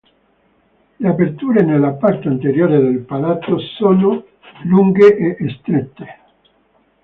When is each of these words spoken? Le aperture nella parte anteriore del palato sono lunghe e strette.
Le 0.99 1.07
aperture 1.09 1.61
nella 1.61 1.91
parte 1.91 2.27
anteriore 2.27 2.79
del 2.81 3.01
palato 3.01 3.59
sono 3.77 4.25
lunghe 4.63 5.15
e 5.37 5.55
strette. 5.59 6.17